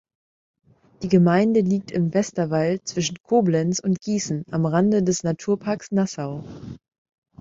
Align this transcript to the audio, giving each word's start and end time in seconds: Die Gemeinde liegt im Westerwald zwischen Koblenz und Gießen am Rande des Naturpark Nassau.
Die 1.03 1.09
Gemeinde 1.09 1.59
liegt 1.59 1.91
im 1.91 2.11
Westerwald 2.11 2.87
zwischen 2.87 3.21
Koblenz 3.21 3.77
und 3.77 4.01
Gießen 4.01 4.45
am 4.49 4.65
Rande 4.65 5.03
des 5.03 5.21
Naturpark 5.23 5.91
Nassau. 5.91 6.43